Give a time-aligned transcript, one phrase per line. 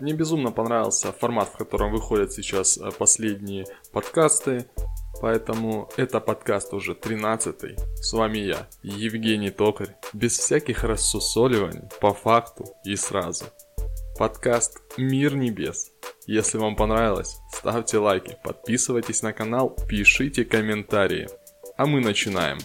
[0.00, 4.66] Мне безумно понравился формат, в котором выходят сейчас э, последние подкасты.
[5.20, 9.96] Поэтому это подкаст уже 13 С вами я, Евгений Токарь.
[10.12, 13.44] Без всяких рассусоливаний, по факту и сразу.
[14.18, 15.92] Подкаст «Мир небес».
[16.26, 21.28] Если вам понравилось, ставьте лайки, подписывайтесь на канал, пишите комментарии.
[21.76, 22.58] А мы начинаем.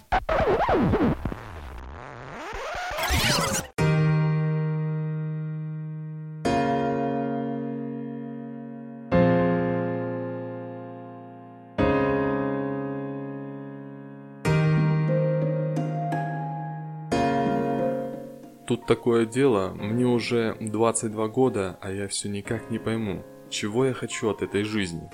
[18.69, 23.95] Тут такое дело, мне уже 22 года, а я все никак не пойму, чего я
[23.95, 25.09] хочу от этой жизни.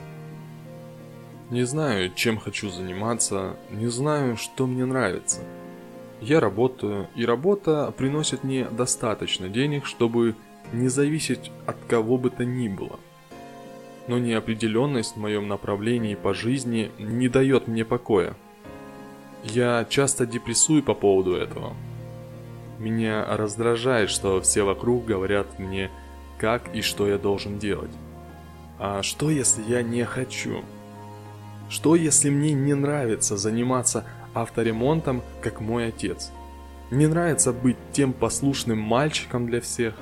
[1.52, 5.40] Не знаю, чем хочу заниматься, не знаю, что мне нравится.
[6.20, 10.36] Я работаю, и работа приносит мне достаточно денег, чтобы
[10.74, 13.00] не зависеть от кого бы то ни было.
[14.10, 18.36] Но неопределенность в моем направлении по жизни не дает мне покоя.
[19.46, 21.74] Я часто депрессую по поводу этого–
[22.80, 25.90] меня раздражает, что все вокруг говорят мне,
[26.38, 27.92] как и что я должен делать.
[28.80, 30.64] А что если я не хочу?
[31.70, 36.32] Что если мне не нравится заниматься авторемонтом, как мой отец?
[36.92, 39.96] Не нравится быть тем послушным мальчиком для всех?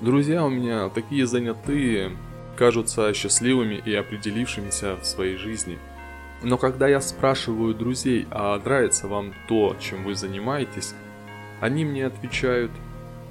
[0.00, 2.16] Друзья у меня такие занятые,
[2.56, 5.78] кажутся счастливыми и определившимися в своей жизни.
[6.42, 10.94] Но когда я спрашиваю друзей, а нравится вам то, чем вы занимаетесь,
[11.64, 12.70] они мне отвечают,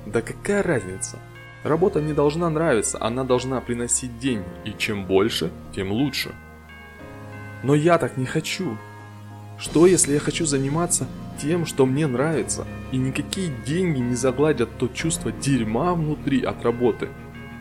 [0.07, 1.19] да какая разница?
[1.63, 6.31] Работа не должна нравиться, она должна приносить деньги, и чем больше, тем лучше.
[7.61, 8.75] Но я так не хочу.
[9.59, 11.07] Что если я хочу заниматься
[11.39, 17.09] тем, что мне нравится, и никакие деньги не загладят то чувство дерьма внутри от работы,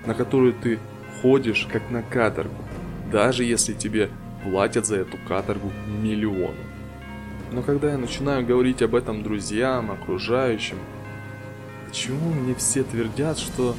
[0.06, 0.78] на которую ты
[1.20, 2.64] ходишь как на каторгу,
[3.12, 4.08] даже если тебе
[4.42, 5.70] платят за эту каторгу
[6.02, 6.71] миллионы.
[7.52, 10.78] Но когда я начинаю говорить об этом друзьям, окружающим,
[11.86, 13.76] почему мне все твердят, что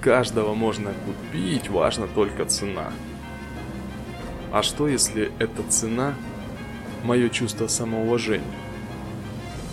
[0.00, 2.92] каждого можно купить, важна только цена?
[4.52, 6.14] А что если эта цена–
[7.04, 8.46] мое чувство самоуважения?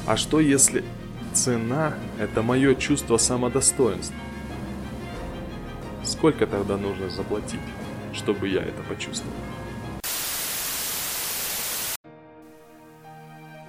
[0.08, 0.84] А что если
[1.32, 4.16] цена– это мое чувство самодостоинства?
[6.04, 7.60] Сколько тогда нужно заплатить,
[8.12, 9.36] чтобы я это почувствовал?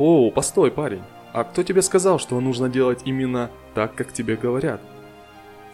[0.00, 1.03] «О, постой, парень,
[1.34, 4.81] а кто тебе сказал, что нужно делать именно так, как тебе говорят?»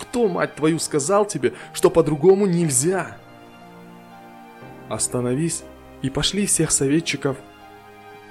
[0.00, 3.18] «Кто, мать твою, сказал тебе, что по-другому нельзя?»
[4.88, 5.62] Остановись
[6.02, 7.36] и пошли всех советчиков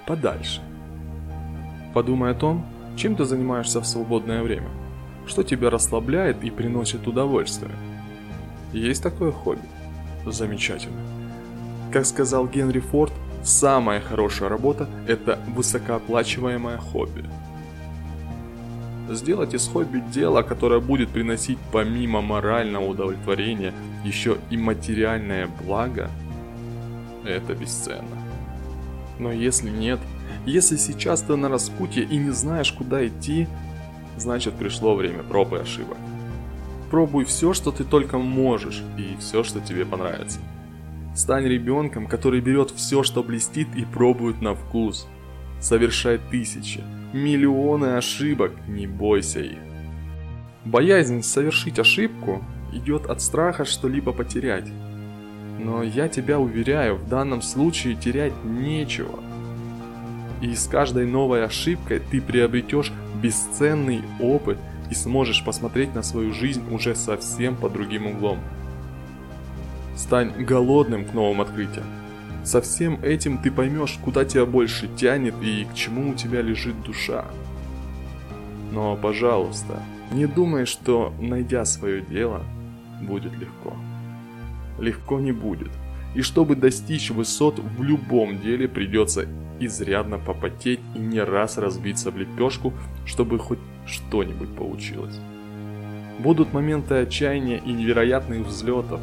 [0.05, 0.61] подальше.
[1.93, 2.65] Подумай о том,
[2.97, 4.69] чем ты занимаешься в свободное время,
[5.25, 7.71] что тебя расслабляет и приносит удовольствие.
[8.73, 9.61] Есть такое хобби?
[10.25, 10.99] Замечательно.
[11.93, 13.13] Как сказал Генри Форд,
[13.45, 17.23] Самая хорошая работа– это высокооплачиваемое хобби.
[19.07, 23.71] Сделать из хобби дело, которое будет приносить помимо морального удовлетворения
[24.03, 26.09] еще и материальное благо–
[27.23, 28.17] это бесценно.
[29.19, 29.99] Но если нет,
[30.47, 33.47] если сейчас ты на распутье и не знаешь, куда идти,
[34.17, 35.97] значит пришло время проб и ошибок.
[36.89, 40.39] Пробуй все, что ты только можешь, и все, что тебе понравится.
[41.15, 45.07] Стань ребенком, который берет все, что блестит и пробует на вкус.
[45.61, 46.83] Совершай тысячи,
[47.13, 49.57] миллионы ошибок, не бойся их.
[50.65, 52.43] Боязнь совершить ошибку
[52.73, 54.67] идет от страха что-либо потерять.
[55.57, 59.19] Но я тебя уверяю, в данном случае терять нечего.
[60.41, 64.57] И с каждой новой ошибкой ты приобретешь бесценный опыт
[64.91, 68.39] и сможешь посмотреть на свою жизнь уже совсем под другим углом.
[69.95, 71.85] Стань голодным к новым открытиям.
[72.43, 76.79] Со всем этим ты поймешь, куда тебя больше тянет и к чему у тебя лежит
[76.83, 77.25] душа.
[78.71, 82.43] Но, пожалуйста, не думай, что, найдя свое дело,
[83.01, 83.73] будет легко.
[84.79, 85.71] Легко не будет.
[86.13, 89.27] И чтобы достичь высот в любом деле придется
[89.59, 92.73] изрядно попотеть и не раз разбиться в лепешку,
[93.05, 95.19] чтобы хоть что-нибудь получилось.
[96.19, 98.99] Будут моменты отчаяния и невероятных взлетов,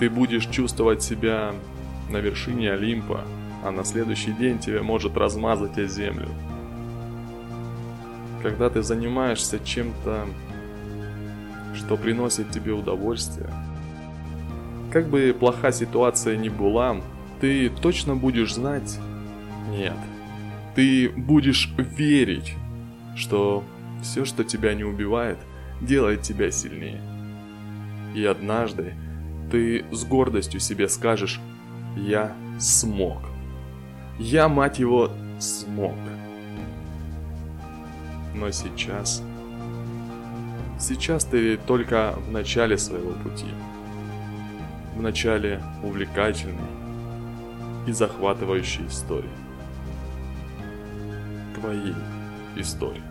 [0.00, 1.52] ты будешь чувствовать себя
[2.08, 3.22] на вершине Олимпа,
[3.62, 6.28] а на следующий день тебя может размазать о землю.
[8.42, 10.24] Когда ты занимаешься чем-то,
[11.74, 13.50] что приносит тебе удовольствие,
[14.90, 16.96] как бы плоха ситуация ни была,
[17.42, 18.98] ты точно будешь знать,
[19.68, 19.98] нет,
[20.74, 22.54] ты будешь верить,
[23.16, 23.62] что
[24.02, 25.36] все, что тебя не убивает,
[25.82, 27.02] делает тебя сильнее.
[28.14, 28.94] И однажды
[29.50, 31.40] ты с гордостью себе скажешь
[31.96, 33.18] «Я смог».
[34.18, 35.94] Я, мать его, смог.
[38.34, 39.22] Но сейчас...
[40.78, 43.46] Сейчас ты только в начале своего пути.
[44.96, 46.56] В начале увлекательной
[47.86, 49.28] и захватывающей истории.
[51.54, 51.94] Твоей
[52.56, 53.09] истории.